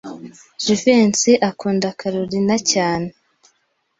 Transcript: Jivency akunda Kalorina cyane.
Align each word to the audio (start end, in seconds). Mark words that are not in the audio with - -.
Jivency 0.63 1.31
akunda 1.49 1.87
Kalorina 1.99 2.57
cyane. 2.71 3.07